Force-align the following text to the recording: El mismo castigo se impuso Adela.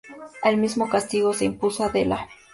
El 0.43 0.57
mismo 0.57 0.89
castigo 0.89 1.31
se 1.31 1.45
impuso 1.45 1.83
Adela. 1.83 2.27